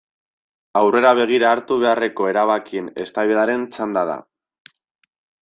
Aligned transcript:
Aurrera 0.79 1.11
begira 1.19 1.51
hartu 1.57 1.77
beharreko 1.83 2.31
erabakien 2.31 2.89
eztabaidaran 3.05 3.69
txanda 3.77 4.05
da. 4.13 4.19